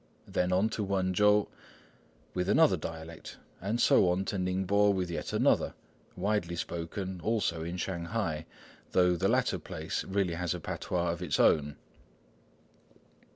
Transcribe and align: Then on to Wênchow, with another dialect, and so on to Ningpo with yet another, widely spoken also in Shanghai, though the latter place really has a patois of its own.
Then 0.27 0.51
on 0.51 0.69
to 0.69 0.83
Wênchow, 0.83 1.47
with 2.33 2.49
another 2.49 2.75
dialect, 2.75 3.37
and 3.61 3.79
so 3.79 4.09
on 4.09 4.25
to 4.25 4.37
Ningpo 4.37 4.89
with 4.91 5.11
yet 5.11 5.31
another, 5.31 5.75
widely 6.15 6.55
spoken 6.55 7.21
also 7.23 7.63
in 7.63 7.77
Shanghai, 7.77 8.47
though 8.93 9.15
the 9.15 9.29
latter 9.29 9.59
place 9.59 10.03
really 10.03 10.33
has 10.33 10.55
a 10.55 10.59
patois 10.59 11.11
of 11.11 11.21
its 11.21 11.39
own. 11.39 11.75